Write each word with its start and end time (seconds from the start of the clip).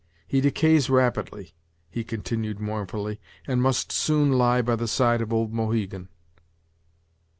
He 0.27 0.41
decays 0.41 0.89
rapidly," 0.89 1.53
he 1.91 2.03
continued 2.03 2.59
mournfully, 2.59 3.21
"and 3.45 3.61
must 3.61 3.91
soon 3.91 4.31
lie 4.31 4.63
by 4.63 4.75
the 4.75 4.87
side 4.87 5.21
of 5.21 5.31
old 5.31 5.53
Mohegan." 5.53 6.09